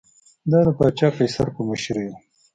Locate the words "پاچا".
0.77-1.07